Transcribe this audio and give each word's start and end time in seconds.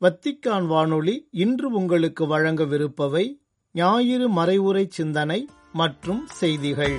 Vatican 0.00 0.66
வானொலி 0.66 1.28
இன்று 1.30 1.72
உங்களுக்கு 1.72 2.38
வழங்கவிருப்பவை 2.38 3.40
ஞாயிறு 3.72 4.30
மறைவுரை 4.30 4.88
சிந்தனை 4.88 5.48
மற்றும் 5.72 6.26
செய்திகள். 6.26 6.98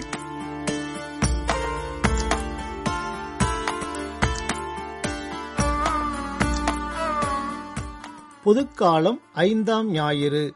புதுக்காலம் 8.46 9.20
ஐந்தாம் 9.34 9.92
ஞாயிறு. 9.92 10.54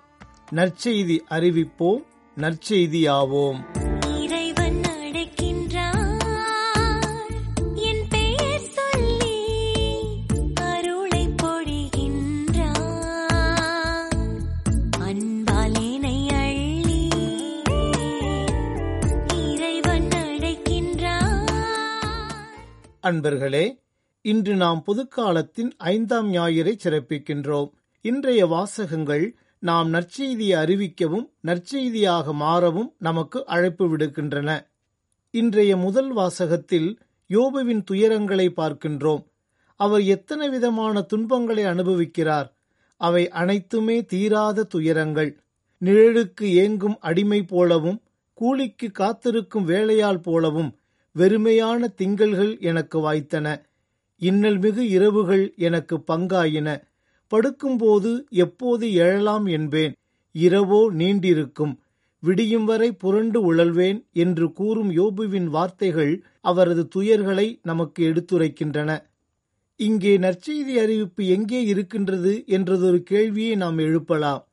நற்செய்தி 0.51 1.19
அறிவிப்போம் 1.29 2.03
நற்செய்தியாவோம். 2.37 3.82
அன்பர்களே 23.03 23.79
இன்று 24.21 24.55
நாம் 24.55 24.83
புதுக்காலத்தின் 24.87 25.71
ஐந்தாம் 25.77 26.33
ஞாயிறை 26.33 26.73
சிறப்பிக்கின்றோம். 26.83 27.69
இன்றைய 28.01 28.45
வாசகங்கள் 28.45 29.35
நாம் 29.59 29.93
நற்செய்தியை 29.93 30.55
அறிவிக்கவும் 30.59 31.25
நற்செய்தியாக 31.41 32.33
மாறவும் 32.33 32.95
நமக்கு 32.99 33.45
அழைப்பு 33.45 33.97
விடுக்கின்றன. 33.97 34.67
இன்றைய 35.31 35.77
முதல் 35.77 36.11
வாசகத்தில் 36.13 36.99
யோபுவின் 37.29 37.83
துயரங்களை 37.91 38.47
பார்க்கின்றோம். 38.55 39.23
அவர் 39.75 40.01
எத்தனை 40.01 40.49
விதமான 40.49 41.01
துன்பங்களை 41.01 41.63
அனுபவிக்கிறார். 41.63 42.47
அவை 42.97 43.29
அனைத்துமே 43.29 44.05
தீராத 44.05 44.63
துயரங்கள். 44.63 45.37
நிழலுக்கு 45.81 46.47
ஏங்கும் 46.63 46.97
அடிமை 46.99 47.43
போலவும் 47.43 48.01
கூலிக்கு 48.33 48.91
காத்திருக்கும் 48.91 49.63
வேலையால் 49.63 50.21
போலவும் 50.21 50.71
வெறுமையான 51.15 51.87
திங்கள்கள் 51.97 52.59
எனக்கு 52.59 52.97
வாய்த்தன. 52.99 53.47
இன்னல் 54.21 54.57
மிகு 54.57 54.83
இரவுகள் 54.89 55.53
எனக்கு 55.57 55.95
பங்காயின. 56.07 56.69
படுக்கும்போது 57.31 58.11
எப்போது 58.29 58.85
எழலாம் 58.87 59.45
என்பேன். 59.47 59.93
இரவோ 60.35 60.81
நீண்டிருக்கும். 60.91 61.73
விடியும் 62.19 62.63
வரை 62.63 62.89
புரண்டு 62.93 63.53
உழல்வேன் 63.53 63.99
என்று 64.13 64.45
கூறும் 64.51 64.91
யோபுவின் 64.91 65.47
வார்த்தைகள் 65.47 66.13
அவரது 66.41 66.83
துயர்களை 66.95 67.47
நமக்கு 67.61 68.03
எடுத்துரைக்கின்றன. 68.03 68.91
இங்கே 69.79 70.17
நற்செய்தி 70.17 70.73
அறிவிப்பு 70.77 71.27
எங்கே 71.27 71.61
இருக்கின்றது 71.63 72.43
என்றதொரு 72.47 72.99
கேள்வியை 73.01 73.55
நாம் 73.55 73.77
எழுப்பலாம். 73.77 74.43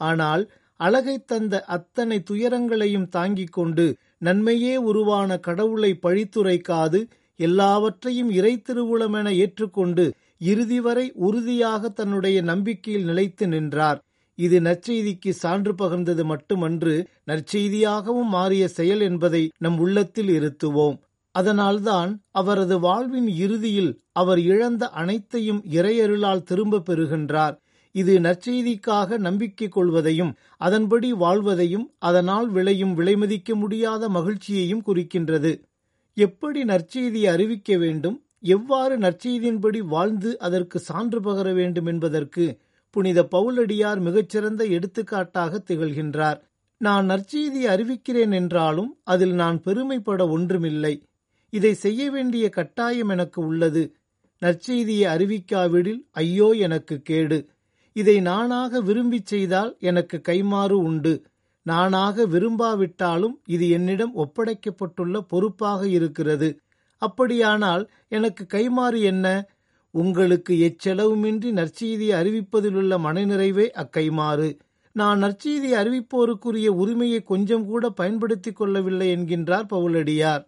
ஆனால் 0.00 0.42
அழகை 0.80 1.16
தந்த 1.24 1.54
அத்தனை 1.66 2.18
துயரங்களையும் 2.30 3.08
தாங்கிக் 3.08 3.52
கொண்டு 3.52 3.86
நன்மையே 4.18 4.76
உருவான 4.76 5.38
கடவுளை 5.38 5.98
பழித்துரைக்காது 6.02 7.00
எல்லாவற்றையும் 7.36 8.30
இறை 8.30 8.62
திருவுளமென 8.68 9.28
ஏற்றுக்கொண்டு 9.34 10.04
இறுதி 10.38 10.80
வரை 10.80 11.12
உறுதியாக 11.14 11.88
தன்னுடைய 11.88 12.40
நம்பிக்கையில் 12.42 13.04
நிலைத்து 13.04 13.48
நின்றார். 13.48 14.00
இது 14.38 14.60
நற்செய்திக்கு 14.60 15.30
சான்று 15.32 15.72
பகிர்ந்தது 15.72 16.24
மட்டுமன்று 16.24 16.94
நற்செய்தியாகவும் 17.26 18.28
மாறிய 18.28 18.68
செயல் 18.68 19.00
என்பதை 19.00 19.50
நம் 19.58 19.78
உள்ளத்தில் 19.78 20.28
இருத்துவோம். 20.28 20.98
அதனால்தான் 21.34 22.10
அவரது 22.30 22.76
வாழ்வின் 22.80 23.28
இறுதியில் 23.36 23.90
அவர் 24.12 24.38
இழந்த 24.38 24.88
அனைத்தையும் 24.88 25.62
இறையருளால் 25.70 26.42
திரும்ப 26.42 26.82
பெறுகின்றார். 26.88 27.56
இது 27.94 28.20
நற்செய்திக்காக 28.20 29.18
நம்பிக்கை 29.18 29.68
கொள்வதையும் 29.68 30.32
அதன்படி 30.56 31.12
வாழ்வதையும் 31.12 31.90
அதனால் 31.98 32.48
விளையும் 32.48 32.94
விலைமதிக்க 32.98 33.54
முடியாத 33.54 34.08
மகிழ்ச்சியையும் 34.08 34.82
குறிக்கின்றது. 34.86 35.52
எப்படி 36.16 36.64
நற்செய்தியை 36.64 37.28
அறிவிக்க 37.30 37.76
வேண்டும்? 37.76 38.22
எவ்வாறு 38.42 38.98
நற்செய்தியின்படி 38.98 39.78
வாழ்ந்து 39.78 40.38
அதற்கு 40.38 40.78
சான்று 40.78 41.20
பகர 41.20 41.52
வேண்டும் 41.52 41.86
என்பதற்கு 41.86 42.44
புனித 42.90 43.22
பவுலடியார் 43.22 44.00
மிகச்சிறந்த 44.00 44.64
எடுத்துக்காட்டாக 44.64 45.58
திகழ்கின்றார். 45.58 46.38
நான் 46.80 47.06
நற்செய்தியை 47.10 47.68
அறிவிக்கிறேன் 47.74 48.32
என்றாலும் 48.32 48.98
அதில் 49.04 49.34
நான் 49.34 49.62
பெருமைப்பட 49.62 50.28
ஒன்றுமில்லை. 50.28 50.94
இதை 51.52 51.74
செய்ய 51.74 52.10
வேண்டிய 52.10 52.48
கட்டாயம் 52.48 53.08
எனக்கு 53.08 53.40
உள்ளது. 53.46 53.82
நற்செய்தியை 54.42 55.06
அறிவிக்காவிடில் 55.14 56.06
ஐயோ 56.10 56.50
எனக்கு 56.50 57.02
கேடு. 57.02 57.38
இதை 58.00 58.16
நானாக 58.20 58.80
விரும்பிச் 58.80 59.26
செய்தால் 59.26 59.70
எனக்கு 59.80 60.16
கைமாறு 60.28 60.76
உண்டு. 60.82 61.12
நானாக 61.66 62.26
விரும்பாவிட்டாலும் 62.26 63.34
இது 63.46 63.68
என்னிடம் 63.68 64.12
ஒப்படைக்கப்பட்டுள்ள 64.16 65.20
பொறுப்பாக 65.28 65.80
இருக்கிறது. 65.88 66.48
அப்படியானால் 67.02 67.84
எனக்கு 68.08 68.44
கைமாறு 68.54 69.00
என்ன? 69.02 69.26
உங்களுக்கு 69.94 70.54
எச்செலவுமின்றி 70.68 71.50
நற்செய்தியை 71.52 72.14
அறிவிப்பதிலுள்ள 72.20 72.94
மனநிறைவே 72.98 73.66
அக்கைமாறு 73.82 74.48
நான் 74.96 75.22
நற்செய்தியை 75.22 75.74
அறிவிப்போருக்குரிய 75.82 76.66
உரிமையை 76.82 77.20
கொஞ்சம் 77.22 77.66
கூட 77.66 77.90
பயன்படுத்திக் 77.90 78.56
கொள்ளவில்லை 78.56 79.08
என்கின்றார் 79.16 79.66
பவுலடியார். 79.72 80.44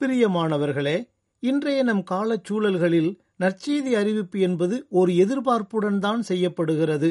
பிரியமானவர்களே 0.00 0.96
இன்றைய 1.42 1.82
நம் 1.82 2.04
காலச்சூழல்களில் 2.10 3.10
நற்செய்தி 3.42 3.92
அறிவிப்பு 3.94 4.38
என்பது 4.38 4.76
ஒரு 4.90 5.10
எதிர்பார்ப்புடன் 5.24 5.98
தான் 5.98 6.22
செய்யப்படுகிறது. 6.22 7.10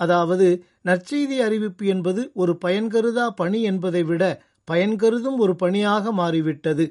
அதாவது 0.00 0.46
நற்செய்தி 0.82 1.36
அறிவிப்பு 1.38 1.84
என்பது 1.86 2.22
ஒரு 2.34 2.52
பயன்கருதா 2.64 3.26
பணி 3.40 3.60
என்பதை 3.62 4.02
விட 4.02 4.24
பயன்கருதும் 4.68 5.38
ஒரு 5.38 5.54
பணியாக 5.56 6.12
மாறிவிட்டது. 6.12 6.84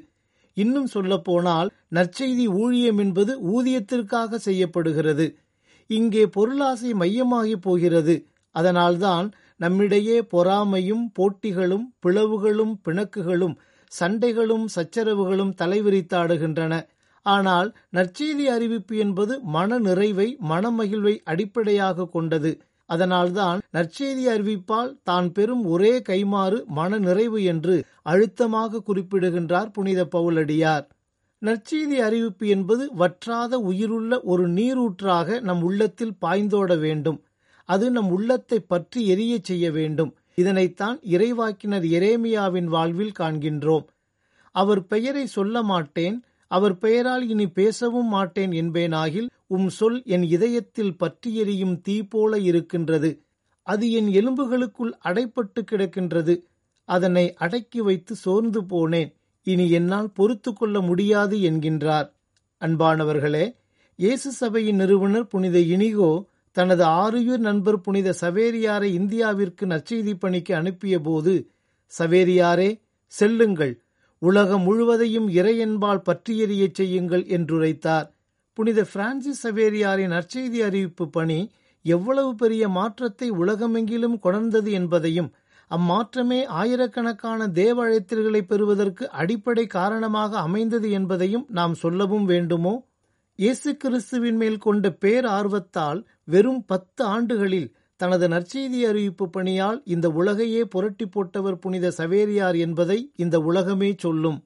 இன்னும் 0.56 0.86
சொல்லப்போனால் 0.86 1.68
நற்செய்தி 1.88 2.46
ஊழியம் 2.62 2.98
என்பது 2.98 3.32
ஊதியத்திற்காக 3.54 4.38
செய்யப்படுகிறது. 4.38 5.26
இங்கே 5.90 6.24
பொருளாசை 6.26 6.90
மையமாகி 6.92 7.56
போகிறது. 7.58 8.14
அதனால்தான் 8.54 9.26
நம்மிடையே 9.56 10.16
பொறாமையும் 10.32 11.04
போட்டிகளும் 11.18 11.86
பிளவுகளும் 12.02 12.74
பிணக்குகளும் 12.86 13.56
சண்டைகளும் 13.92 14.66
சச்சரவுகளும் 14.76 15.52
தலைவிரித்தாடுகின்றன. 15.60 16.74
ஆனால் 17.22 17.68
நற்செய்தி 17.90 18.46
அறிவிப்பு 18.46 18.96
என்பது 18.96 19.40
மன 19.40 19.78
நிறைவை 19.78 20.28
மனமகிழ்வை 20.48 21.14
அடிப்படையாக 21.24 22.04
கொண்டது. 22.06 22.52
அதனால்தான் 22.86 23.58
நற்செய்தி 23.70 24.28
அறிவிப்பால் 24.28 24.92
தான் 25.02 25.32
பெறும் 25.32 25.64
ஒரே 25.64 26.02
கைமாறு 26.08 26.66
மன 26.66 26.98
நிறைவு 26.98 27.42
என்று 27.42 27.84
அழுத்தமாக 28.02 28.80
குறிப்பிடுகின்றார் 28.80 29.70
புனித 29.70 30.04
பவுலடியார். 30.04 30.86
நற்செய்தி 31.42 31.98
அறிவிப்பு 32.00 32.46
என்பது 32.46 32.90
வற்றாத 32.94 33.58
உயிருள்ள 33.60 34.20
ஒரு 34.22 34.48
நீரூற்றாக 34.48 35.40
நம் 35.40 35.62
உள்ளத்தில் 35.62 36.16
பாய்ந்தோட 36.20 36.78
வேண்டும். 36.78 37.22
அது 37.64 37.90
நம் 37.90 38.10
உள்ளத்தை 38.10 38.60
பற்றி 38.60 39.06
எரிய 39.06 39.38
செய்ய 39.42 39.70
வேண்டும். 39.70 40.14
இதனைத்தான் 40.36 40.98
இறைவாக்கினர் 41.04 41.86
எரேமியாவின் 41.98 42.64
வாழ்வில் 42.64 43.14
காண்கின்றோம். 43.18 43.86
அவர் 44.50 44.86
பெயரை 44.86 45.26
சொல்ல 45.26 45.62
மாட்டேன் 45.62 46.16
அவர் 46.50 46.78
பெயரால் 46.78 47.28
இனி 47.28 47.46
பேசவும் 47.50 48.08
மாட்டேன் 48.08 48.52
என்பேனாகில் 48.52 49.28
உம் 49.46 49.68
சொல் 49.68 50.02
என் 50.04 50.22
இதயத்தில் 50.22 50.96
பற்றி 50.96 51.30
தீ 51.82 51.96
போல 52.02 52.38
இருக்கின்றது. 52.38 53.10
அது 53.62 53.90
என் 53.90 54.06
எலும்புகளுக்குள் 54.06 54.92
அடைப்பட்டு 55.04 55.60
கிடக்கின்றது. 55.62 56.34
அதனை 56.84 57.34
அடக்கி 57.34 57.80
வைத்து 57.80 58.14
சோர்ந்து 58.16 58.60
போனேன். 58.62 59.10
இனி 59.46 59.70
என்னால் 59.70 60.10
பொறுத்து 60.12 60.52
கொள்ள 60.52 60.80
முடியாது 60.80 61.36
என்கின்றார். 61.38 62.08
அன்பானவர்களே 62.62 63.46
இயேசு 63.98 64.32
சபையின் 64.32 64.76
நிறுவனர் 64.76 65.26
புனித 65.26 65.58
இனிகோ 65.58 66.10
தனது 66.52 66.84
ஆறுயிர் 66.84 67.38
நண்பர் 67.38 67.80
புனித 67.80 68.14
சவேரியாரை 68.20 68.88
இந்தியாவிற்கு 69.00 69.64
நற்செய்தி 69.66 70.14
பணிக்கு 70.14 70.54
அனுப்பிய 70.54 71.00
போது 71.00 71.34
சவேரியாரே 71.92 72.70
செல்லுங்கள். 73.12 73.74
உலகம் 74.18 74.62
முழுவதையும் 74.62 75.28
இறையன்பால் 75.28 76.04
பற்றியெறியச் 76.04 76.74
செய்யுங்கள் 76.74 77.24
என்றுரைத்தார். 77.24 78.06
புனித 78.54 78.86
பிரான்சிஸ் 78.92 79.42
சவேரியாரின் 79.46 80.12
நற்செய்தி 80.12 80.60
அறிவிப்பு 80.62 81.08
பணி 81.08 81.50
எவ்வளவு 81.82 82.34
பெரிய 82.34 82.68
மாற்றத்தை 82.68 83.30
உலகமெங்கிலும் 83.30 84.16
கொணர்ந்தது 84.18 84.70
என்பதையும் 84.70 85.32
அம்மாற்றமே 85.70 86.44
ஆயிரக்கணக்கான 86.44 87.48
தேவ 87.48 87.76
அழைத்தல்களை 87.88 88.42
பெறுவதற்கு 88.42 89.10
அடிப்படை 89.10 89.66
காரணமாக 89.66 90.38
அமைந்தது 90.38 90.90
என்பதையும் 90.90 91.46
நாம் 91.48 91.74
சொல்லவும் 91.74 92.24
வேண்டுமோ? 92.24 92.74
இயேசு 93.38 93.76
கிறிஸ்துவின் 93.76 94.36
மேல் 94.36 94.58
கொண்ட 94.58 94.90
பேர் 94.90 95.24
ஆர்வத்தால் 95.24 96.00
வெறும் 96.24 96.64
பத்து 96.64 97.04
ஆண்டுகளில் 97.04 97.68
தனது 98.00 98.26
நற்செய்தி 98.28 98.80
அறிவிப்பு 98.86 99.26
பணியால் 99.36 99.78
இந்த 99.84 100.06
உலகையே 100.10 100.62
புரட்டி 100.64 101.06
போட்டவர் 101.06 101.60
புனித 101.62 101.86
சவேரியார் 101.98 102.56
என்பதை 102.56 102.98
இந்த 103.16 103.36
உலகமே 103.40 103.90
சொல்லும். 103.98 104.38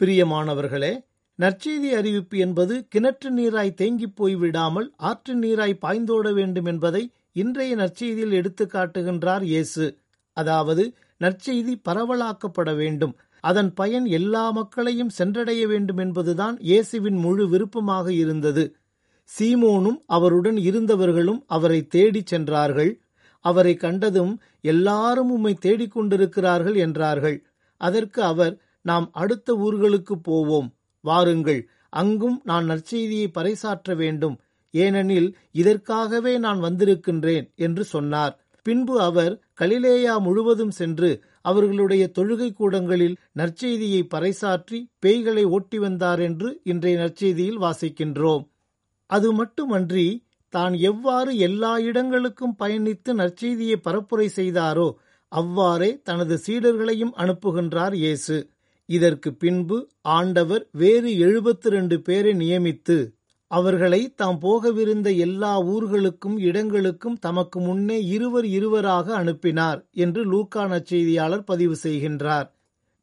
பிரியமானவர்களே 0.00 0.92
நற்செய்தி 1.38 1.90
அறிவிப்பு 1.98 2.36
என்பது 2.38 2.74
கிணற்று 2.94 3.30
நீராய் 3.30 3.78
தேங்கிப் 3.80 4.16
போய் 4.16 4.34
விடாமல் 4.34 4.88
ஆற்று 5.10 5.34
நீராய் 5.34 5.80
பாய்ந்தோட 5.84 6.28
வேண்டும் 6.32 6.64
என்பதை 6.64 7.02
இன்றைய 7.32 7.72
நற்செய்தியில் 7.76 8.36
எடுத்து 8.40 8.64
காட்டுகின்றார் 8.66 9.42
இயேசு. 9.42 9.86
அதாவது 10.36 10.84
நற்செய்தி 11.20 11.74
பரவலாக்கப்பட 11.88 12.70
வேண்டும். 12.76 13.14
அதன் 13.44 13.70
பயன் 13.74 14.06
எல்லா 14.18 14.44
மக்களையும் 14.50 15.14
சென்றடைய 15.18 15.62
வேண்டும் 15.66 15.96
என்பதுதான் 15.96 16.56
இயேசுவின் 16.60 17.18
முழு 17.24 17.44
விருப்பமாக 17.48 18.06
இருந்தது. 18.12 18.64
சீமோனும் 19.38 19.98
அவருடன் 20.06 20.56
இருந்தவர்களும் 20.56 21.40
அவரை 21.46 21.86
தேடிச் 21.86 22.26
சென்றார்கள். 22.26 23.00
அவரை 23.40 23.74
கண்டதும் 23.74 24.40
எல்லாரும் 24.60 25.30
உம்மை 25.30 25.54
தேடிக் 25.54 25.92
கொண்டிருக்கிறார்கள் 25.92 26.74
என்றார்கள். 26.74 27.44
அதற்கு 27.76 28.22
அவர் 28.22 28.58
நாம் 28.82 29.08
அடுத்த 29.12 29.54
ஊர்களுக்கு 29.54 30.12
போவோம். 30.12 30.68
வாருங்கள். 31.00 31.68
அங்கும் 31.90 32.40
நான் 32.44 32.70
நற்செய்தியை 32.70 33.26
பறைசாற்ற 33.34 33.96
வேண்டும். 33.96 34.38
ஏனெனில் 34.70 35.36
இதற்காகவே 35.52 36.38
நான் 36.38 36.60
வந்திருக்கின்றேன் 36.60 37.54
என்று 37.54 37.84
சொன்னார். 37.84 38.34
பின்பு 38.62 39.00
அவர் 39.00 39.40
கலிலேயா 39.54 40.18
முழுவதும் 40.18 40.70
சென்று 40.70 41.22
அவர்களுடைய 41.42 42.10
தொழுகை 42.18 42.52
கூடங்களில் 42.52 43.16
நற்செய்தியை 43.38 44.02
பறைசாற்றி 44.14 44.78
பேய்களை 45.06 45.42
ஓட்டி 45.42 45.78
வந்தார் 45.78 46.20
என்று 46.20 46.60
இன்றைய 46.64 46.98
நற்செய்தியில் 46.98 47.60
வாசிக்கின்றோம். 47.60 48.44
அது 49.10 49.28
மட்டுமன்றி 49.32 50.06
தான் 50.52 50.74
எவ்வாறு 50.90 51.32
எல்லா 51.38 51.72
இடங்களுக்கும் 51.78 52.56
பயணித்து 52.58 53.10
நற்செய்தியை 53.14 53.76
பரப்புரை 53.86 54.28
செய்தாரோ 54.36 54.88
அவ்வாறே 55.32 55.90
தனது 56.02 56.34
சீடர்களையும் 56.46 57.12
அனுப்புகின்றார் 57.14 57.94
இயேசு. 57.94 58.36
இதற்கு 58.88 59.30
பின்பு 59.34 59.76
ஆண்டவர் 60.16 60.62
வேறு 60.72 61.10
எழுபத்தி 61.26 61.68
ரெண்டு 61.68 61.96
பேரை 62.00 62.32
நியமித்து 62.34 62.96
அவர்களை 63.50 64.00
தாம் 64.14 64.38
போகவிருந்த 64.40 65.08
எல்லா 65.16 65.52
ஊர்களுக்கும் 65.74 66.36
இடங்களுக்கும் 66.38 67.16
தமக்கு 67.18 67.58
முன்னே 67.60 67.98
இருவர் 68.16 68.46
இருவராக 68.56 69.14
அனுப்பினார் 69.14 69.80
என்று 69.94 70.22
லூக்கா 70.24 70.64
நற்செய்தியாளர் 70.66 71.44
பதிவு 71.44 71.76
செய்கின்றார். 71.82 72.48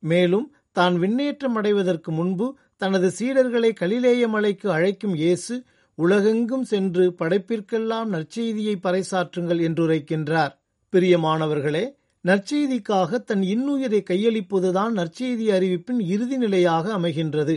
மேலும் 0.03 0.47
தான் 0.71 0.95
விண்ணேற்றம் 1.03 1.55
அடைவதற்கு 1.55 2.11
முன்பு 2.11 2.47
தனது 2.77 3.07
சீடர்களை 3.19 3.71
கலிலேய 3.73 4.27
மலைக்கு 4.27 4.67
அழைக்கும் 4.71 5.15
இயேசு 5.15 5.55
உலகெங்கும் 5.97 6.63
சென்று 6.63 7.03
படைப்பிற்கெல்லாம் 7.19 8.09
நற்செய்தியை 8.09 8.75
பறைசாற்றுங்கள் 8.83 9.61
என்றுரைக்கின்றார். 9.67 10.51
பிரியமானவர்களே 10.93 11.85
நற்செய்திக்காக 12.25 13.19
தன் 13.23 13.43
இன்னுயிரை 13.53 14.01
கையளிப்பதுதான் 14.09 14.93
நற்செய்தி 14.99 15.47
அறிவிப்பின் 15.51 16.01
இறுதி 16.07 16.37
நிலையாக 16.37 16.93
அமைகின்றது. 16.97 17.55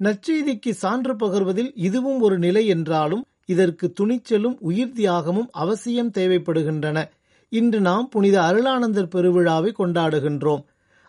நற்செய்திக்கு 0.00 0.70
சான்று 0.70 1.14
பகர்வதில் 1.14 1.70
இதுவும் 1.74 2.20
ஒரு 2.20 2.38
நிலை 2.38 2.66
என்றாலும் 2.66 3.26
இதற்கு 3.46 3.92
துணிச்சலும் 4.00 4.56
உயிர் 4.60 4.92
தியாகமும் 4.92 5.48
அவசியம் 5.52 6.10
தேவைப்படுகின்றன. 6.10 6.98
இன்று 7.52 7.80
நாம் 7.80 8.08
புனித 8.08 8.36
அருளானந்தர் 8.42 9.12
பெருவிழாவை 9.14 9.70
கொண்டாடுகின்றோம். 9.78 10.62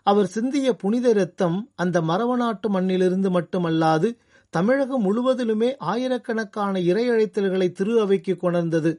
அவர் 0.06 0.26
சிந்திய 0.26 0.68
புனித 0.72 1.08
இரத்தம் 1.08 1.70
அந்த 1.74 2.00
மரவநாட்டு 2.00 2.68
மண்ணிலிருந்து 2.68 3.30
மட்டுமல்லாது 3.30 4.08
தமிழகம் 4.52 5.04
முழுவதிலுமே 5.06 5.68
ஆயிரக்கணக்கான 5.78 6.80
இறை 6.80 7.04
அழைத்தல்களை 7.10 7.72
திரு 7.72 7.92
அவைக்கு 8.00 8.34
கொணர்ந்தது. 8.36 8.90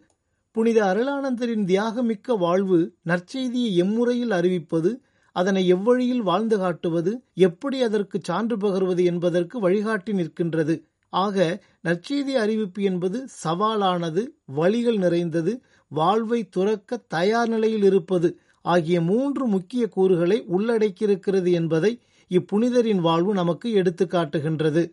புனித 0.56 0.80
அருளானந்தரின் 0.83 1.65
தியாகமிக்க 1.65 2.36
வாழ்வு 2.38 2.77
நற்செய்தியை 3.09 3.71
எம்முறையில் 3.83 4.33
அறிவிப்பது 4.39 4.92
அதனை 5.36 5.63
எவ்வழியில் 5.68 6.21
வாழ்ந்து 6.21 6.57
காட்டுவது 6.57 7.12
எப்படி 7.39 7.77
அதற்கு 7.81 8.18
சான்று 8.21 8.56
பகர்வது 8.57 9.03
என்பதற்கு 9.03 9.59
வழிகாட்டி 9.59 10.13
நிற்கின்றது. 10.13 10.75
ஆக 11.13 11.38
நற்செய்தி 11.81 12.33
அறிவிப்பு 12.36 12.81
என்பது 12.83 13.19
சவாலானது 13.44 14.24
வழிகள் 14.56 14.98
நிறைந்தது 14.98 15.53
வாழ்வை 15.92 16.42
துறக்க 16.50 17.00
தயார் 17.07 17.50
நிலையில் 17.50 17.83
இருப்பது 17.83 18.30
ஆகிய 18.65 18.98
மூன்று 19.01 19.44
முக்கிய 19.48 19.83
கூறுகளை 19.88 20.38
உள்ளடக்கியிருக்கிறது 20.56 21.51
என்பதை 21.51 21.92
இப்புனிதரின் 22.31 23.01
வாழ்வு 23.01 23.31
நமக்கு 23.33 23.69
எடுத்துக்காட்டுகின்றது. 23.81 24.83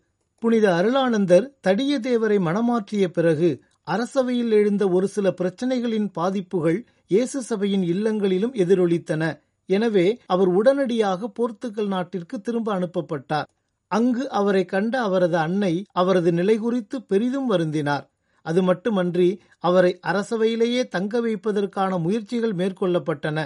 புனித 0.43 0.67
அருளானந்தர் 0.75 1.47
தடிய 1.61 1.93
தேவரை 1.99 2.37
மனமாற்றிய 2.39 3.05
பிறகு 3.09 3.49
அரசவையில் 3.87 4.53
எழுந்த 4.53 4.85
ஒரு 4.89 5.07
சில 5.09 5.27
பிரச்சனைகளின் 5.31 6.09
பாதிப்புகள் 6.13 6.79
இயேசு 7.07 7.39
சபையின் 7.43 7.85
இல்லங்களிலும் 7.85 8.55
எதிரொலித்தன. 8.55 9.23
எனவே 9.69 10.07
அவர் 10.27 10.51
உடனடியாக 10.59 11.31
போர்த்துகல் 11.39 11.87
நாட்டிற்கு 11.87 12.37
திரும்ப 12.41 12.69
அனுப்பப்பட்டார். 12.79 13.49
அங்கு 13.91 14.25
அவரை 14.31 14.65
கண்ட 14.65 14.95
அவரது 15.01 15.37
அன்னை 15.37 15.75
அவரது 15.93 16.31
நிலை 16.33 16.57
குறித்து 16.59 16.97
பெரிதும் 17.03 17.51
வருந்தினார். 17.51 18.05
அது 18.47 18.61
மட்டுமன்றி 18.63 19.29
அவரை 19.59 19.93
அரசவையிலேயே 20.07 20.83
தங்க 20.89 21.21
வைப்பதற்கான 21.21 21.99
முயற்சிகள் 21.99 22.55
மேற்கொள்ளப்பட்டன. 22.61 23.39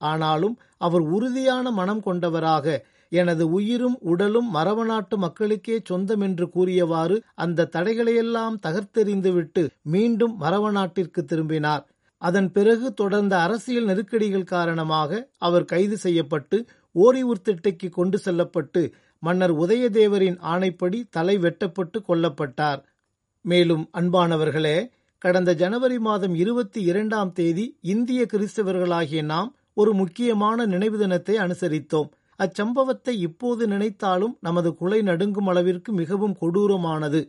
ஆனாலும் 0.00 0.54
அவர் 0.78 1.04
உறுதியான 1.16 1.70
மனம் 1.70 2.00
கொண்டவராக 2.00 2.66
எனது 3.12 3.44
உயிரும் 3.50 3.98
உடலும் 4.00 4.48
மரபநாட்டு 4.54 5.16
மக்களுக்கே 5.16 5.80
சொந்தம் 5.84 6.20
என்று 6.20 6.46
கூறியவாறு 6.48 7.16
அந்த 7.34 7.68
தடைகளையெல்லாம் 7.76 8.56
தகர்த்தெறிந்துவிட்டு 8.66 9.62
மீண்டும் 9.82 10.34
மரபநாட்டிற்கு 10.40 11.22
திரும்பினார். 11.24 11.84
அதன் 12.22 12.50
பிறகு 12.52 12.86
தொடர்ந்த 12.94 13.34
அரசியல் 13.38 13.84
நெருக்கடிகள் 13.84 14.50
காரணமாக 14.54 15.30
அவர் 15.38 15.64
கைது 15.64 15.96
செய்யப்பட்டு 15.96 16.58
ஓரிவுர்த்திட்டைக்கு 16.94 17.88
கொண்டு 17.90 18.18
செல்லப்பட்டு 18.18 18.82
மன்னர் 19.22 19.54
உதயதேவரின் 19.58 20.38
ஆணைப்படி 20.52 20.98
தலை 21.10 21.38
வெட்டப்பட்டு 21.38 21.98
கொல்லப்பட்டார். 22.08 22.80
மேலும் 23.44 23.90
அன்பானவர்களே 23.92 24.78
கடந்த 25.18 25.54
ஜனவரி 25.54 25.98
மாதம் 25.98 26.34
இருபத்தி 26.34 26.80
இரண்டாம் 26.82 27.32
தேதி 27.32 27.64
இந்திய 27.80 28.26
கிறிஸ்தவர்களாகிய 28.32 29.22
நாம் 29.24 29.50
ஒரு 29.74 29.92
முக்கியமான 29.94 30.66
நினைவு 30.66 30.98
தினத்தை 30.98 31.36
அனுசரித்தோம். 31.36 32.08
அச்சம்பவத்தை 32.38 33.14
இப்போது 33.28 33.62
நினைத்தாலும் 33.66 34.34
நமது 34.40 34.70
குலை 34.74 35.00
நடுங்கும் 35.02 35.46
அளவிற்கு 35.46 35.92
மிகவும் 35.92 36.36
கொடூரமானது. 36.40 37.20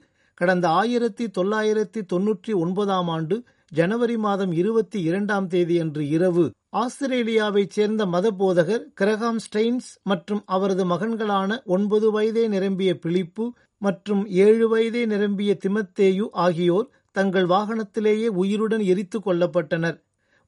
கடந்த 0.42 0.66
ஆயிரத்தி 0.82 1.26
தொள்ளாயிரத்தி 1.38 2.02
தொன்னூற்றி 2.14 2.52
ஒன்பதாம் 2.64 3.10
ஆண்டு 3.10 3.36
ஜனவரி 3.72 4.18
மாதம் 4.18 4.52
இருபத்தி 4.52 5.00
இரண்டாம் 5.02 5.48
தேதியன்று 5.48 6.04
இரவு 6.10 6.46
ஆஸ்திரேலியாவைச் 6.82 7.76
சேர்ந்த 7.78 8.06
மத 8.06 8.28
போதகர் 8.32 8.84
கிரகாம் 9.02 9.40
ஸ்டெயின்ஸ் 9.46 9.90
மற்றும் 10.04 10.42
அவரது 10.46 10.84
மகன்களான 10.86 11.58
ஒன்பது 11.76 12.08
வயதே 12.12 12.48
நிரம்பிய 12.48 12.92
பிலிப்பு 13.00 13.46
மற்றும் 13.82 14.24
ஏழு 14.46 14.68
வயதே 14.68 15.04
நிரம்பிய 15.06 15.52
திமத்தேயு 15.66 16.26
ஆகியோர் 16.46 16.88
தங்கள் 17.12 17.48
வாகனத்திலேயே 17.48 18.28
உயிருடன் 18.42 18.84
எரித்து 18.92 19.20
கொல்லப்பட்டனர். 19.20 19.98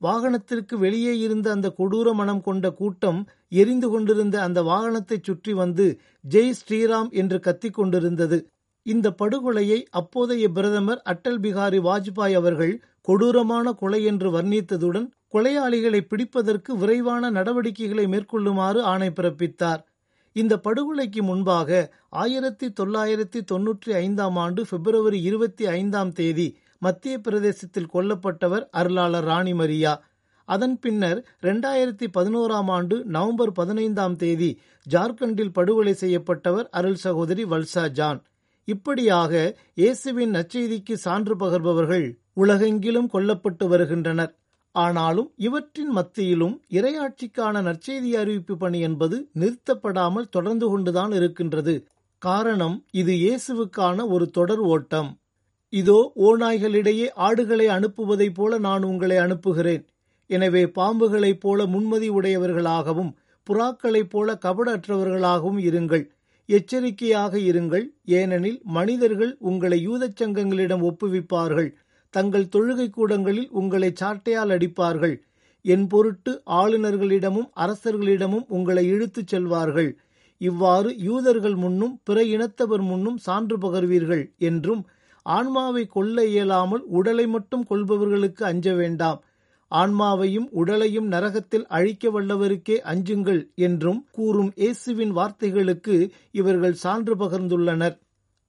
வாகனத்திற்கு 0.02 0.76
வெளியே 0.78 1.14
இருந்த 1.20 1.48
அந்த 1.52 1.68
கொடூர 1.78 2.14
மனம் 2.14 2.42
கொண்ட 2.42 2.72
கூட்டம் 2.72 3.20
எரிந்து 3.52 3.90
கொண்டிருந்த 3.90 4.42
அந்த 4.42 4.60
வாகனத்தைச் 4.64 5.24
சுற்றி 5.24 5.54
வந்து 5.54 5.86
ஜெய் 6.30 6.56
ஸ்ரீராம் 6.60 7.10
என்று 7.12 7.40
கத்திக் 7.40 7.74
கொண்டிருந்தது. 7.74 8.40
இந்த 8.86 9.08
படுகொலையை 9.12 9.80
அப்போதைய 9.90 10.46
பிரதமர் 10.50 11.02
அட்டல் 11.06 11.40
பிகாரி 11.40 11.80
வாஜ்பாய் 11.80 12.34
அவர்கள் 12.34 12.74
கொடூரமான 13.02 13.74
கொலை 13.74 14.02
என்று 14.04 14.30
வர்ணித்ததுடன் 14.32 15.08
கொலையாளிகளை 15.34 16.02
பிடிப்பதற்கு 16.02 16.72
விரைவான 16.78 17.30
நடவடிக்கைகளை 17.30 18.06
மேற்கொள்ளுமாறு 18.08 18.80
ஆணை 18.84 19.10
பிறப்பித்தார். 19.10 19.82
இந்த 20.36 20.54
படுகொலைக்கு 20.66 21.22
முன்பாக 21.22 21.70
ஆயிரத்தி 22.10 22.68
தொள்ளாயிரத்தி 22.80 23.40
தொன்னூற்றி 23.52 23.92
ஐந்தாம் 24.04 24.36
ஆண்டு 24.36 24.62
பிப்ரவரி 24.70 25.22
இருபத்தி 25.22 25.66
ஐந்தாம் 25.78 26.12
தேதி 26.12 26.46
மத்திய 26.82 27.20
பிரதேசத்தில் 27.20 27.92
கொல்லப்பட்டவர் 27.94 28.64
அருளாளர் 28.80 29.24
ராணி 29.24 29.54
மரியா. 29.54 29.94
அதன் 30.46 30.80
பின்னர் 30.80 31.20
இரண்டாயிரத்தி 31.42 32.08
பதினோராம் 32.18 32.70
ஆண்டு 32.78 32.96
நவம்பர் 33.06 33.52
பதினைந்தாம் 33.52 34.16
தேதி 34.16 34.50
ஜார்க்கண்டில் 34.86 35.54
படுகொலை 35.54 35.94
செய்யப்பட்டவர் 35.94 36.68
அருள் 36.70 37.00
சகோதரி 37.06 37.44
வல்சா 37.46 37.84
ஜான். 37.92 38.20
இப்படியாக 38.68 39.34
இயேசுவின் 39.74 40.34
நற்செய்திக்கு 40.36 40.94
சான்று 40.94 41.36
பகர்பவர்கள் 41.36 42.08
உலகெங்கிலும் 42.34 43.10
கொல்லப்பட்டு 43.14 43.68
வருகின்றனர். 43.68 44.34
ஆனாலும் 44.76 45.30
இவற்றின் 45.38 45.90
மத்தியிலும் 45.90 46.58
இரையாட்சிக்கான 46.72 47.62
நற்செய்தி 47.70 48.12
அறிவிப்பு 48.16 48.58
பணி 48.58 48.80
என்பது 48.80 49.18
நிறுத்தப்படாமல் 49.40 50.30
தொடர்ந்து 50.30 50.68
கொண்டுதான் 50.70 51.12
இருக்கின்றது. 51.12 51.76
காரணம் 52.22 52.78
இது 52.92 53.14
இயேசுவுக்கான 53.26 54.08
ஒரு 54.08 54.26
தொடர் 54.30 54.64
ஓட்டம். 54.74 55.10
இதோ 55.74 55.98
ஓநாய்களிடையே 56.28 57.08
ஆடுகளை 57.18 57.68
அனுப்புவதைப் 57.68 58.36
போல 58.36 58.58
நான் 58.58 58.84
உங்களை 58.84 59.18
அனுப்புகிறேன். 59.18 59.84
எனவே 60.30 60.64
பாம்புகளைப் 60.78 61.40
போல 61.40 61.66
முன்மதி 61.66 62.10
உடையவர்களாகவும் 62.10 63.12
புறாக்களைப் 63.48 64.10
போல 64.10 64.38
கபடற்றவர்களாகவும் 64.46 65.62
இருங்கள். 65.70 66.04
எச்சரிக்கையாக 66.50 67.34
இருங்கள். 67.52 67.86
ஏனெனில் 68.20 68.60
மனிதர்கள் 68.64 69.34
உங்களை 69.40 69.80
யூதச் 69.88 70.20
சங்கங்களிடம் 70.22 70.84
ஒப்புவிப்பார்கள். 70.90 71.70
தங்கள் 72.14 72.52
தொழுகை 72.56 72.88
கூடங்களில் 72.90 73.50
உங்களை 73.52 73.90
சாட்டையால் 74.02 74.54
அடிப்பார்கள். 74.56 75.16
என் 75.66 75.86
பொருட்டு 75.88 76.32
ஆளுநர்களிடமும் 76.60 77.50
அரசர்களிடமும் 77.56 78.46
உங்களை 78.50 78.84
இழுத்துச் 78.94 79.32
செல்வார்கள். 79.34 79.92
இவ்வாறு 80.42 80.90
யூதர்கள் 81.00 81.56
முன்னும் 81.56 81.96
பிற 82.04 82.20
இனத்தவர் 82.36 82.84
முன்னும் 82.84 83.18
சான்று 83.18 83.58
பகர்வீர்கள் 83.58 84.24
என்றும் 84.50 84.82
ஆன்மாவை 85.26 85.88
கொல்ல 85.88 86.26
இயலாமல் 86.26 86.84
உடலை 86.90 87.28
மட்டும் 87.28 87.66
கொள்பவர்களுக்கு 87.70 88.44
அஞ்ச 88.44 88.74
வேண்டாம். 88.74 89.20
ஆன்மாவையும் 89.72 90.48
உடலையும் 90.52 91.08
நரகத்தில் 91.12 91.66
அழிக்க 91.68 92.10
வல்லவருக்கே 92.10 92.78
அஞ்சுங்கள் 92.92 93.52
என்றும் 93.56 94.08
கூறும் 94.12 94.52
இயேசுவின் 94.56 95.14
வார்த்தைகளுக்கு 95.16 95.96
இவர்கள் 96.32 96.74
சான்று 96.74 97.16
பகர்ந்துள்ளனர். 97.16 97.96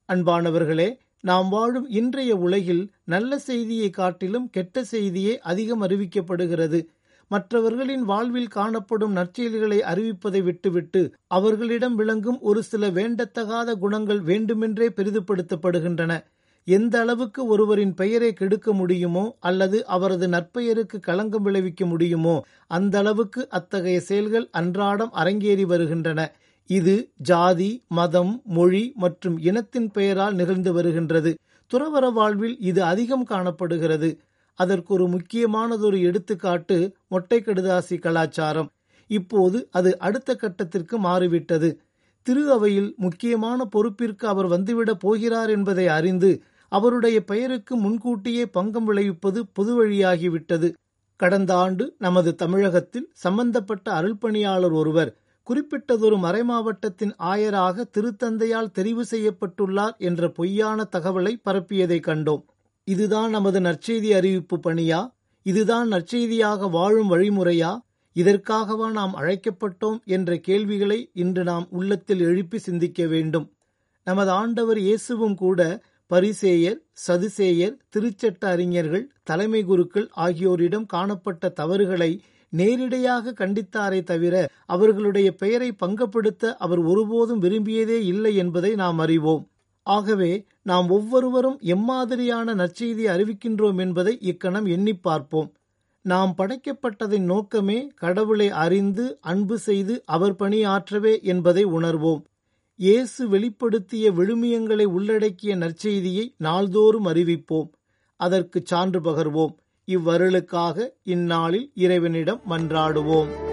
அன்பானவர்களே 0.09 0.89
நாம் 1.21 1.49
வாழும் 1.49 1.89
இன்றைய 1.89 2.37
உலகில் 2.37 2.91
நல்ல 3.05 3.39
செய்தியை 3.39 3.91
காட்டிலும் 3.91 4.51
கெட்ட 4.51 4.85
செய்தியே 4.85 5.39
அதிகம் 5.39 5.83
அறிவிக்கப்படுகிறது. 5.83 6.81
மற்றவர்களின் 7.29 8.03
வாழ்வில் 8.03 8.49
காணப்படும் 8.49 9.17
நற்செயல்களை 9.17 9.79
அறிவிப்பதை 9.93 10.43
விட்டுவிட்டு 10.43 11.15
அவர்களிடம் 11.27 11.95
விளங்கும் 11.95 12.41
ஒரு 12.41 12.63
சில 12.63 12.91
வேண்டத்தகாத 12.91 13.75
குணங்கள் 13.75 14.21
வேண்டுமென்றே 14.21 14.89
பெரிதுபடுத்தப்படுகின்றன. 14.89 16.13
எந்த 16.69 16.95
அளவுக்கு 17.01 17.41
ஒருவரின் 17.47 17.95
பெயரை 17.95 18.33
கெடுக்க 18.33 18.73
முடியுமோ 18.73 19.35
அல்லது 19.41 19.79
அவரது 19.87 20.27
நற்பெயருக்கு 20.29 20.99
களங்கம் 21.01 21.43
விளைவிக்க 21.43 21.87
முடியுமோ 21.87 22.35
அந்த 22.71 22.99
அளவுக்கு 22.99 23.49
அத்தகைய 23.51 24.01
செயல்கள் 24.01 24.47
அன்றாடம் 24.51 25.13
அரங்கேறி 25.13 25.63
வருகின்றன. 25.63 26.21
இது 26.71 26.95
ஜாதி 27.23 27.71
மதம் 27.89 28.35
மொழி 28.49 28.85
மற்றும் 28.97 29.39
இனத்தின் 29.41 29.89
பெயரால் 29.91 30.35
நிகழ்ந்து 30.35 30.73
வருகின்றது. 30.73 31.33
துறவர 31.71 32.07
வாழ்வில் 32.13 32.57
இது 32.61 32.81
அதிகம் 32.83 33.25
காணப்படுகிறது. 33.25 34.11
அதற்கு 34.59 34.91
ஒரு 34.95 35.07
முக்கியமானதொரு 35.09 35.99
எடுத்துக்காட்டு 36.01 36.77
மொட்டை 37.09 37.39
கடுதாசி 37.41 37.97
கலாச்சாரம். 37.99 38.69
இப்போது 39.11 39.59
அது 39.71 39.91
அடுத்த 39.99 40.31
கட்டத்திற்கு 40.35 40.97
மாறிவிட்டது. 40.99 41.71
திரு 42.27 42.43
அவையில் 42.53 42.91
முக்கியமான 42.97 43.61
பொறுப்பிற்கு 43.75 44.25
அவர் 44.25 44.49
வந்துவிடப் 44.49 45.03
போகிறார் 45.05 45.51
என்பதை 45.51 45.87
அறிந்து 45.89 46.31
அவருடைய 46.73 47.19
பெயருக்கு 47.25 47.75
முன்கூட்டியே 47.77 48.45
பங்கம் 48.47 48.85
விளைவிப்பது 48.85 49.41
பொதுவழியாகிவிட்டது 49.57 50.69
கடந்த 51.21 51.51
ஆண்டு 51.55 51.85
நமது 51.99 52.31
தமிழகத்தில் 52.35 53.09
சம்பந்தப்பட்ட 53.25 53.87
அருள்பணியாளர் 54.01 54.73
ஒருவர் 54.73 55.11
குறிப்பிட்டதொரு 55.49 56.17
மறைமாவட்டத்தின் 56.25 57.13
ஆயராக 57.25 57.85
திருத்தந்தையால் 57.97 58.75
தெரிவு 58.79 59.05
செய்யப்பட்டுள்ளார் 59.11 59.97
என்ற 59.99 60.29
பொய்யான 60.29 60.89
தகவலை 60.97 61.33
பரப்பியதை 61.45 61.99
கண்டோம். 62.09 62.43
இதுதான் 62.89 63.31
நமது 63.31 63.61
நற்செய்தி 63.61 64.11
அறிவிப்பு 64.13 64.57
பணியா? 64.67 65.01
இதுதான் 65.47 65.89
நற்செய்தியாக 65.89 66.69
வாழும் 66.69 67.11
வழிமுறையா? 67.13 67.73
இதற்காகவா 68.17 68.89
நாம் 68.91 69.15
அழைக்கப்பட்டோம் 69.17 69.99
என்ற 70.07 70.37
கேள்விகளை 70.39 70.99
இன்று 71.15 71.43
நாம் 71.45 71.67
உள்ளத்தில் 71.71 72.21
எழுப்பி 72.21 72.59
சிந்திக்க 72.59 73.07
வேண்டும். 73.07 73.47
நமது 74.07 74.31
ஆண்டவர் 74.31 74.79
இயேசுவும் 74.79 75.37
கூட 75.37 75.61
பரிசேயர் 76.13 76.79
சதுசேயர் 77.07 77.77
திருச்சட்ட 77.95 78.43
அறிஞர்கள் 78.45 79.05
தலைமை 79.23 79.63
குருக்கள் 79.65 80.09
ஆகியோரிடம் 80.17 80.87
காணப்பட்ட 80.87 81.49
தவறுகளை 81.51 82.11
நேரிடையாக 82.53 83.33
கண்டித்தாரே 83.33 84.01
தவிர 84.03 84.35
அவர்களுடைய 84.67 85.29
பெயரை 85.35 85.71
பங்கப்படுத்த 85.83 86.55
அவர் 86.57 86.83
ஒருபோதும் 86.85 87.41
விரும்பியதே 87.41 87.99
இல்லை 88.03 88.33
என்பதை 88.37 88.73
நாம் 88.75 88.99
அறிவோம். 88.99 89.43
ஆகவே 89.87 90.33
நாம் 90.63 90.89
ஒவ்வொருவரும் 90.91 91.59
எம்மாதிரியான 91.67 92.55
நற்செய்தி 92.55 93.07
அறிவிக்கின்றோம் 93.07 93.79
என்பதை 93.79 94.15
இக்கணம் 94.23 94.67
எண்ணி 94.67 94.95
பார்ப்போம். 94.99 95.49
நாம் 96.05 96.35
படைக்கப்பட்டதின் 96.39 97.27
நோக்கமே 97.33 97.79
கடவுளை 97.95 98.51
அறிந்து 98.65 99.05
அன்பு 99.21 99.59
செய்து 99.59 99.97
அவர் 100.07 100.37
பணியாற்றவே 100.37 101.15
என்பதை 101.23 101.65
உணர்வோம். 101.79 102.23
இயேசு 102.83 103.29
வெளிப்படுத்திய 103.29 104.11
விழுமியங்களை 104.11 104.85
உள்ளடக்கிய 104.85 105.57
நற்செய்தியை 105.57 106.35
நாள்தோறும் 106.37 107.07
அறிவிப்போம். 107.07 107.69
அதற்கு 108.17 108.63
சான்று 108.65 109.01
பகர்வோம். 109.01 109.55
இவ்வருளுக்காக 109.87 110.89
இந்நாளில் 111.03 111.71
இறைவனிடம் 111.75 112.41
மன்றாடுவோம். 112.51 113.52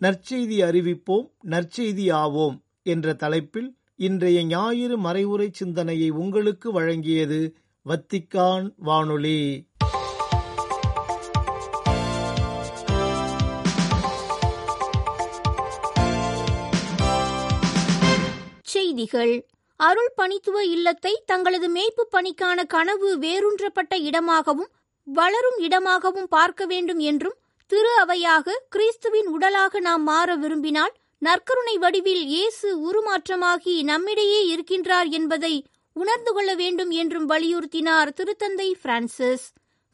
நற்செய்தி 0.00 0.62
அறிவிப்போம் 0.62 1.30
நற்செய்தி 1.50 2.10
ஆவோம் 2.12 2.58
என்ற 2.82 3.14
தலைப்பில் 3.14 3.76
இன்றைய 3.96 4.44
ஞாயிறு 4.44 4.98
மறைவுரை 4.98 5.48
சிந்தனையை 5.52 6.10
உங்களுக்கு 6.10 6.80
வழங்கியது 6.80 7.52
வத்திக்கான் 7.84 8.72
வானொலி. 8.76 9.66
செய்திகள். 18.62 19.46
அருள் 19.76 20.12
பணித்துவ 20.14 20.64
இல்லத்தை 20.64 21.22
தங்களது 21.26 21.70
மேய்ப்பு 21.74 22.14
பணிக்கான 22.14 22.66
கனவு 22.66 23.18
வேரூன்றப்பட்ட 23.18 23.96
இடமாகவும் 23.96 24.70
வளரும் 25.04 25.58
இடமாகவும் 25.58 26.28
பார்க்க 26.28 26.66
வேண்டும் 26.66 26.98
என்றும் 26.98 27.34
திரு 27.70 27.90
அவையாக 28.02 28.54
கிறிஸ்துவின் 28.68 29.28
உடலாக 29.28 29.80
நாம் 29.80 30.02
மாற 30.02 30.34
விரும்பினால் 30.34 30.94
நற்கருணை 31.22 31.74
வடிவில் 31.78 32.24
இயேசு 32.24 32.68
உருமாற்றமாகி 32.86 33.82
நம்மிடையே 33.82 34.40
இருக்கின்றார் 34.54 35.10
என்பதை 35.10 35.52
உணர்ந்து 35.92 36.32
கொள்ள 36.32 36.54
வேண்டும் 36.54 36.90
என்றும் 36.90 37.28
வலியுறுத்தினார் 37.28 38.10
திருத்தந்தை 38.16 38.68
பிரான்சிஸ். 38.82 39.46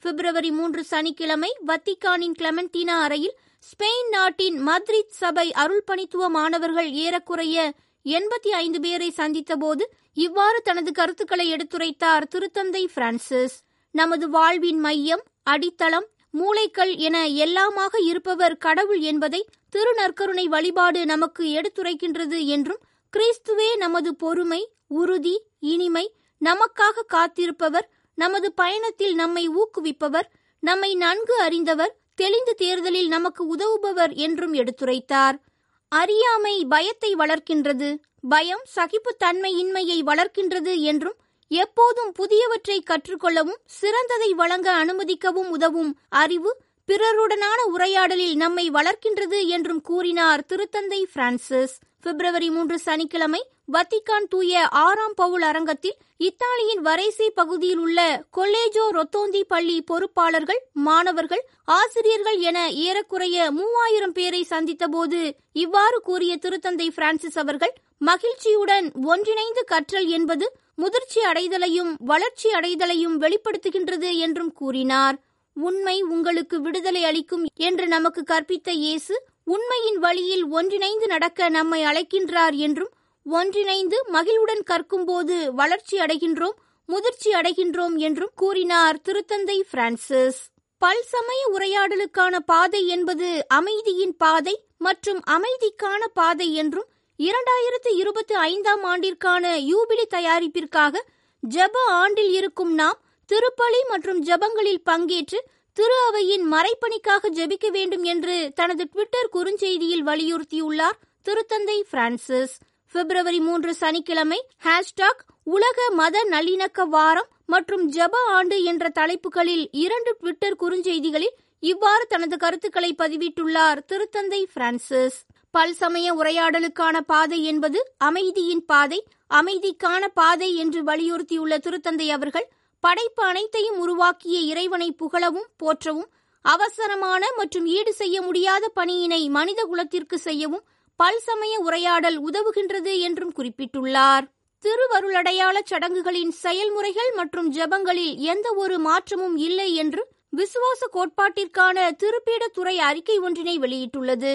பிப்ரவரி 0.03 0.51
மூன்று 0.51 0.85
சனிக்கிழமை 0.85 1.51
வத்திக்கானின் 1.67 2.37
கிளமெண்டீனா 2.39 2.97
அறையில் 3.05 3.37
ஸ்பெயின் 3.67 4.11
நாட்டின் 4.11 4.59
மத்ரித் 4.67 5.15
சபை 5.21 5.47
அருள்பணித்துவ 5.57 6.29
மாணவர்கள் 6.29 6.91
ஏறக்குறைய 7.05 7.75
எண்பத்தி 8.05 8.51
ஐந்து 8.65 8.81
பேரை 8.81 9.13
சந்தித்தபோது 9.17 9.87
இவ்வாறு 10.15 10.61
தனது 10.63 10.93
கருத்துக்களை 10.93 11.53
எடுத்துரைத்தார் 11.53 12.31
திருத்தந்தை 12.35 12.85
பிரான்சிஸ். 12.95 13.57
நமது 13.95 14.29
வாழ்வின் 14.31 14.79
மையம் 14.79 15.25
அடித்தளம் 15.43 16.07
மூளைக்கல் 16.31 16.97
என 16.97 17.29
எல்லாமாக 17.29 18.01
இருப்பவர் 18.05 18.57
கடவுள் 18.57 18.99
என்பதை 18.99 19.47
திருநற்கருணை 19.77 20.45
வழிபாடு 20.45 21.07
நமக்கு 21.07 21.45
எடுத்துரைக்கின்றது 21.45 22.47
என்றும் 22.47 22.81
கிறிஸ்துவே 23.17 23.77
நமது 23.77 24.15
பொறுமை 24.15 24.73
உறுதி 24.89 25.43
இனிமை 25.59 26.15
நமக்காக 26.45 27.05
காத்திருப்பவர் 27.07 27.89
நமது 28.15 28.53
பயணத்தில் 28.53 29.15
நம்மை 29.15 29.49
ஊக்குவிப்பவர் 29.49 30.29
நம்மை 30.61 30.95
நன்கு 30.95 31.41
அறிந்தவர் 31.41 31.97
தெளிந்த 32.15 32.53
தேர்தலில் 32.53 33.09
நமக்கு 33.09 33.47
உதவுபவர் 33.47 34.15
என்றும் 34.15 34.55
எடுத்துரைத்தார். 34.55 35.41
அறியாமை 35.89 36.65
பயத்தை 36.65 37.15
வளர்க்கின்றது 37.15 37.99
பயம் 38.21 38.65
சகிப்புத்தன்மையின்மையை 38.77 40.01
வளர்க்கின்றது 40.03 40.79
என்றும் 40.79 41.17
எப்போதும் 41.51 42.13
புதியவற்றை 42.19 42.79
கற்றுக்கொள்ளவும் 42.83 43.61
சிறந்ததை 43.81 44.31
வழங்க 44.31 44.69
அனுமதிக்கவும் 44.85 45.49
உதவும் 45.49 45.93
அறிவு 46.09 46.51
பிறருடனான 46.89 47.61
உரையாடலில் 47.73 48.37
நம்மை 48.37 48.71
வளர்க்கின்றது 48.71 49.47
என்றும் 49.47 49.81
கூறினார் 49.81 50.45
திருத்தந்தை 50.49 51.01
பிரான்சிஸ். 51.13 51.77
பிப்ரவரி 52.01 52.51
மூன்று 52.51 52.79
சனிக்கிழமை 52.79 53.41
வத்திக்கான் 53.73 54.29
தூய 54.29 54.67
ஆறாம் 54.71 55.15
பவுல் 55.15 55.43
அரங்கத்தில் 55.43 55.97
இத்தாலியின் 56.17 56.83
வரைசி 56.87 57.27
பகுதியில் 57.35 57.79
உள்ள 57.79 58.01
கொல்லேஜோ 58.37 58.85
ரொத்தோந்தி 58.91 59.41
பள்ளி 59.49 59.85
பொறுப்பாளர்கள் 59.87 60.61
மாணவர்கள் 60.73 61.43
ஆசிரியர்கள் 61.65 62.39
என 62.41 62.71
ஏறக்குறைய 62.71 63.51
மூவாயிரம் 63.51 64.13
பேரை 64.13 64.47
சந்தித்தபோது 64.51 65.21
இவ்வாறு 65.53 66.01
கூறிய 66.01 66.37
திருத்தந்தை 66.37 66.89
பிரான்சிஸ் 66.91 67.39
அவர்கள் 67.39 67.75
மகிழ்ச்சியுடன் 68.01 68.93
ஒன்றிணைந்து 69.05 69.63
கற்றல் 69.65 70.09
என்பது 70.09 70.47
முதிர்ச்சி 70.75 71.21
அடைதலையும் 71.21 71.93
வளர்ச்சி 72.05 72.49
அடைதலையும் 72.51 73.17
வெளிப்படுத்துகின்றது 73.17 74.11
என்றும் 74.17 74.53
கூறினார். 74.53 75.17
உண்மை 75.57 76.03
உங்களுக்கு 76.03 76.61
விடுதலை 76.61 77.03
அளிக்கும் 77.05 77.45
என்று 77.55 77.87
நமக்கு 77.87 78.23
கற்பித்த 78.23 78.71
இயேசு 78.71 79.15
உண்மையின் 79.45 79.99
வழியில் 79.99 80.45
ஒன்றிணைந்து 80.51 81.07
நடக்க 81.07 81.49
நம்மை 81.49 81.81
அழைக்கின்றார் 81.85 82.57
என்றும் 82.57 82.93
ஒன்றிணைந்து 83.27 83.99
மகிழ்வுடன் 84.09 84.63
கற்கும்போது 84.63 85.37
வளர்ச்சி 85.53 85.99
அடைகின்றோம் 85.99 86.57
முதிர்ச்சி 86.89 87.31
அடைகின்றோம் 87.33 87.97
என்றும் 87.99 88.33
கூறினார் 88.35 88.99
திருத்தந்தை 89.05 89.57
பிரான்சிஸ். 89.71 90.41
பல்சமய 90.83 91.43
உரையாடலுக்கான 91.53 92.37
பாதை 92.47 92.83
என்பது 92.87 93.29
அமைதியின் 93.49 94.17
பாதை 94.17 94.55
மற்றும் 94.79 95.21
அமைதிக்கான 95.31 96.03
பாதை 96.15 96.49
என்றும் 96.55 96.91
இரண்டாயிரத்து 97.19 97.91
இருபத்தி 97.95 98.35
ஐந்தாம் 98.35 98.83
ஆண்டிற்கான 98.85 99.45
யூபிலி 99.69 100.05
தயாரிப்பிற்காக 100.15 101.03
ஜப 101.43 101.75
ஆண்டில் 101.89 102.33
இருக்கும் 102.33 102.75
நாம் 102.75 102.99
திருப்பலி 103.29 103.81
மற்றும் 103.89 104.21
ஜெபங்களில் 104.25 104.83
பங்கேற்று 104.85 105.39
திரு 105.77 105.97
அவையின் 106.09 106.45
மறைப்பணிக்காக 106.53 107.31
ஜெபிக்க 107.31 107.69
வேண்டும் 107.69 108.03
என்று 108.03 108.53
தனது 108.55 108.85
ட்விட்டர் 108.85 109.31
குறுஞ்செய்தியில் 109.33 110.05
வலியுறுத்தியுள்ளார் 110.07 110.99
திருத்தந்தை 111.27 111.79
பிரான்சிஸ். 111.91 112.55
பிப்ரவரி 112.93 113.41
மூன்று 113.41 113.75
சனிக்கிழமை 113.75 114.41
ஹேஷ்டாக் 114.65 115.23
உலக 115.43 115.89
மத 115.91 116.17
நல்லிணக்க 116.31 116.89
வாரம் 116.89 117.31
மற்றும் 117.47 117.85
ஜப 117.93 118.15
ஆண்டு 118.29 118.63
என்ற 118.63 118.89
தலைப்புகளில் 118.89 119.69
இரண்டு 119.85 120.17
ட்விட்டர் 120.21 120.57
குறுஞ்செய்திகளில் 120.61 121.37
இவ்வாறு 121.61 122.07
தனது 122.07 122.37
கருத்துக்களை 122.37 122.95
பதிவிட்டுள்ளார் 122.99 123.81
திருத்தந்தை 123.93 124.43
பிரான்சிஸ். 124.55 125.19
பல்சமய 125.57 126.09
உரையாடலுக்கான 126.21 126.97
பாதை 127.01 127.45
என்பது 127.45 127.79
அமைதியின் 127.99 128.65
பாதை 128.65 129.01
அமைதிக்கான 129.31 130.03
பாதை 130.15 130.49
என்று 130.57 130.81
வலியுறுத்தியுள்ள 130.85 131.55
திருத்தந்தை 131.59 132.09
அவர்கள் 132.11 132.49
படைப்பு 132.85 133.23
அனைத்தையும் 133.23 133.79
உருவாக்கிய 133.79 134.39
இறைவனை 134.41 134.89
புகழவும் 134.93 135.49
போற்றவும் 135.57 136.09
அவசரமான 136.45 137.23
மற்றும் 137.37 137.67
ஈடு 137.67 137.93
செய்ய 137.93 138.17
முடியாத 138.23 138.65
பணியினை 138.75 139.29
மனித 139.29 139.61
குலத்திற்கு 139.65 140.19
செய்யவும் 140.19 140.65
பல்சமய 141.01 141.55
உரையாடல் 141.59 142.19
உதவுகின்றது 142.29 142.93
என்றும் 143.01 143.33
குறிப்பிட்டுள்ளார். 143.33 144.27
திருவருளடையாள 144.65 145.57
சடங்குகளின் 145.65 146.33
செயல்முறைகள் 146.45 147.11
மற்றும் 147.15 147.49
ஜெபங்களில் 147.53 148.15
எந்த 148.33 148.47
ஒரு 148.55 148.79
மாற்றமும் 148.79 149.37
இல்லை 149.37 149.75
என்று 149.75 150.05
விசுவாச 150.37 150.89
கோட்பாட்டிற்கான 150.93 151.89
திருப்பீடத்துறை 152.03 152.77
அறிக்கை 152.89 153.19
ஒன்றினை 153.19 153.57
வெளியிட்டுள்ளது. 153.59 154.33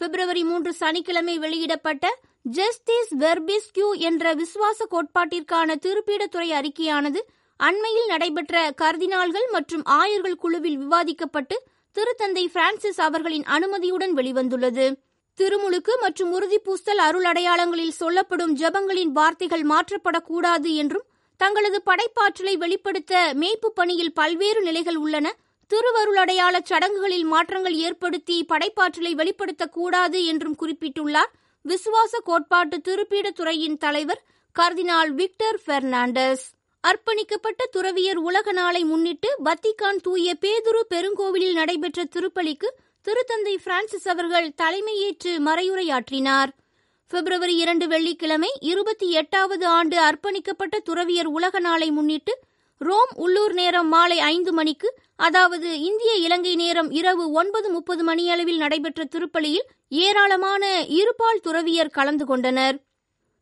பிப்ரவரி 0.00 0.42
மூன்று 0.44 0.72
சனிக்கிழமை 0.72 1.34
வெளியிடப்பட்ட 1.38 2.06
ஜஸ்டிஸ் 2.50 3.12
வெர்பிஸ்கியூ 3.18 3.88
என்ற 4.08 4.34
விசுவாச 4.34 4.86
கோட்பாட்டிற்கான 4.90 5.76
திருப்பீடத்துறை 5.84 6.48
அறிக்கையானது 6.60 7.20
அண்மையில் 7.60 8.06
நடைபெற்ற 8.06 8.72
கர்தினால்கள் 8.82 9.46
மற்றும் 9.50 9.84
ஆயர்கள் 9.84 10.36
குழுவில் 10.36 10.78
விவாதிக்கப்பட்டு 10.78 11.56
திருத்தந்தை 11.96 12.44
பிரான்சிஸ் 12.52 13.00
அவர்களின் 13.00 13.46
அனுமதியுடன் 13.46 14.14
வெளிவந்துள்ளது. 14.16 14.86
திருமுழுக்கு 15.38 15.92
மற்றும் 16.00 16.32
உறுதிப்பூசல் 16.32 17.00
அருள் 17.06 17.24
அடையாளங்களில் 17.24 17.98
சொல்லப்படும் 18.00 18.56
ஜெபங்களின் 18.56 19.12
வார்த்தைகள் 19.12 19.64
மாற்றப்படக்கூடாது 19.64 20.70
என்றும் 20.74 21.06
தங்களது 21.40 21.78
படைப்பாற்றலை 21.82 22.54
வெளிப்படுத்த 22.56 23.14
மேய்ப்பு 23.40 23.68
பணியில் 23.74 24.12
பல்வேறு 24.12 24.60
நிலைகள் 24.62 24.96
உள்ளன 24.96 25.26
திருவருளடையாள 25.72 26.54
சடங்குகளில் 26.60 27.24
மாற்றங்கள் 27.24 27.76
ஏற்படுத்தி 27.86 28.46
படைப்பாற்றலை 28.48 29.12
வெளிப்படுத்தக்கூடாது 29.20 30.18
என்றும் 30.24 30.56
குறிப்பிட்டுள்ளார். 30.62 31.30
விசுவாச 31.64 32.20
கோட்பாட்டு 32.24 32.76
திருப்பீடத்துறையின் 32.88 33.78
தலைவர் 33.78 34.20
கர்தினால் 34.56 35.10
விக்டர் 35.20 35.58
பெர்னாண்டஸ். 35.66 36.44
அர்ப்பணிக்கப்பட்ட 36.84 37.62
துறவியர் 37.70 38.20
உலக 38.28 38.52
நாளை 38.52 38.82
முன்னிட்டு 38.84 39.30
வத்திகான் 39.44 40.00
தூய 40.02 40.34
பேதுரு 40.40 40.82
பெருங்கோவிலில் 40.90 41.58
நடைபெற்ற 41.60 42.04
திருப்பலிக்கு 42.04 42.70
திருத்தந்தை 43.06 43.54
பிரான்சிஸ் 43.64 44.08
அவர்கள் 44.08 44.48
தலைமையேற்று 44.62 45.32
மறையுரையாற்றினார். 45.48 46.50
பிப்ரவரி 47.10 47.56
இரண்டு 47.56 47.86
வெள்ளிக்கிழமை 47.88 48.50
இருபத்தி 48.60 49.10
எட்டாவது 49.10 49.66
ஆண்டு 49.78 49.96
அர்ப்பணிக்கப்பட்ட 50.00 50.76
துறவியர் 50.84 51.30
உலக 51.38 51.58
நாளை 51.58 51.90
முன்னிட்டு 51.90 52.34
ரோம் 52.86 53.10
உள்ளூர் 53.14 53.52
நேரம் 53.52 53.88
மாலை 53.88 54.18
ஐந்து 54.26 54.52
மணிக்கு 54.52 54.88
அதாவது 55.16 55.68
இந்திய 55.80 56.12
இலங்கை 56.14 56.54
நேரம் 56.54 56.90
இரவு 56.90 57.24
ஒன்பது 57.30 57.68
முப்பது 57.70 58.02
மணியளவில் 58.04 58.56
நடைபெற்ற 58.56 59.04
திருப்பலியில் 59.04 59.66
ஏராளமான 60.04 60.62
இருபால் 60.98 61.42
துறவியர் 61.42 61.94
கலந்து 61.98 62.24
கொண்டனர். 62.24 62.76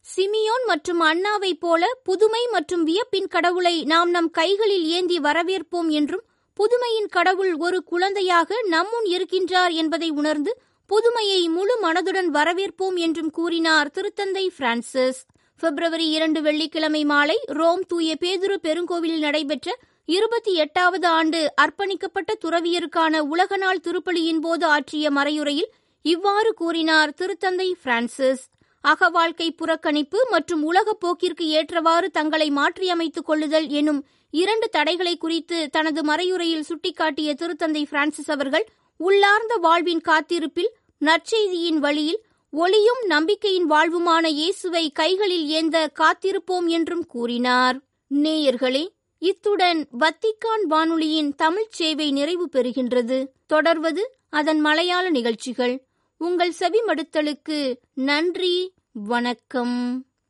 சிமியோன் 0.07 0.64
மற்றும் 0.66 1.00
அண்ணாவைப் 1.00 1.61
போல 1.61 1.83
புதுமை 2.03 2.42
மற்றும் 2.50 2.85
வியப்பின் 2.85 3.29
கடவுளை 3.29 3.74
நாம் 3.85 4.11
நம் 4.11 4.31
கைகளில் 4.31 4.87
ஏந்தி 4.98 5.18
வரவேற்போம் 5.18 5.90
என்றும் 5.98 6.24
புதுமையின் 6.59 7.11
கடவுள் 7.11 7.53
ஒரு 7.57 7.81
குழந்தையாக 7.85 8.61
நம்முன் 8.66 9.07
இருக்கின்றார் 9.16 9.74
என்பதை 9.83 10.11
உணர்ந்து 10.20 10.55
புதுமையை 10.90 11.42
முழு 11.48 11.74
மனதுடன் 11.83 12.31
வரவேற்போம் 12.38 12.96
என்றும் 12.96 13.31
கூறினார் 13.31 13.90
திருத்தந்தை 13.94 14.46
பிரான்சிஸ். 14.57 15.20
பிப்ரவரி 15.61 16.07
இரண்டு 16.09 16.40
வெள்ளிக்கிழமை 16.40 17.05
மாலை 17.05 17.38
ரோம் 17.53 17.83
தூய 17.88 18.16
பேதுரு 18.20 18.57
பெருங்கோவிலில் 18.62 19.18
நடைபெற்ற 19.18 19.70
இருபத்தி 20.09 20.53
எட்டாவது 20.55 21.07
ஆண்டு 21.09 21.40
அர்ப்பணிக்கப்பட்ட 21.62 22.31
துறவியருக்கான 22.44 23.18
உலக 23.29 23.57
நாள் 23.57 23.83
திருப்பலியின் 23.85 24.40
போது 24.40 24.66
ஆற்றிய 24.66 25.11
மறையுரையில் 25.11 25.70
இவ்வாறு 26.05 26.55
கூறினார் 26.55 27.11
திருத்தந்தை 27.11 27.68
பிரான்சிஸ். 27.83 28.42
அகவாழ்க்கை 28.85 29.49
புறக்கணிப்பு 29.51 30.20
மற்றும் 30.31 30.62
உலகப் 30.62 31.01
போக்கிற்கு 31.05 31.44
ஏற்றவாறு 31.51 32.11
தங்களை 32.11 32.49
மாற்றியமைத்துக் 32.51 33.29
கொள்ளுதல் 33.29 33.68
எனும் 33.70 34.01
இரண்டு 34.35 34.66
தடைகளை 34.68 35.14
குறித்து 35.16 35.70
தனது 35.70 36.03
மறையுரையில் 36.03 36.68
சுட்டிக்காட்டிய 36.70 37.31
திருத்தந்தை 37.35 37.83
பிரான்சிஸ் 37.85 38.31
அவர்கள் 38.31 38.66
உள்ளார்ந்த 39.01 39.55
வாழ்வின் 39.57 40.01
காத்திருப்பில் 40.01 40.73
நற்செய்தியின் 41.01 41.79
வழியில் 41.79 42.20
ஒளியும் 42.53 43.03
நம்பிக்கையின் 43.07 43.71
வாழ்வுமான 43.71 44.27
இயேசுவை 44.27 44.91
கைகளில் 44.91 45.47
ஏந்த 45.47 45.91
காத்திருப்போம் 45.99 46.67
என்றும் 46.67 47.07
கூறினார். 47.07 47.81
நேயர்களே 48.15 48.89
இத்துடன் 49.19 49.89
வத்திக்கான் 49.99 50.63
வானொலியின் 50.63 51.35
தமிழ்ச் 51.35 51.71
சேவை 51.71 52.11
நிறைவு 52.11 52.49
பெறுகின்றது. 52.53 53.27
தொடர்வது 53.47 54.17
அதன் 54.31 54.61
மலையாள 54.61 55.11
நிகழ்ச்சிகள். 55.11 55.87
உங்கள் 56.17 56.55
செவிமடுத்தலுக்கு 56.59 57.77
நன்றி 57.95 58.73
வணக்கம். 58.93 60.10